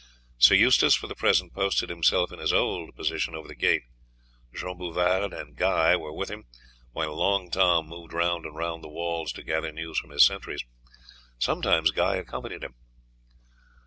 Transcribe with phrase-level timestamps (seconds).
[0.39, 3.83] Sir Eustace, for the present, posted himself in his old position over the gate.
[4.51, 6.45] Jean Bouvard and Guy were with him,
[6.91, 10.65] while Long Tom moved round and round the walls to gather news from his sentries.
[11.37, 12.73] Sometimes Guy accompanied him.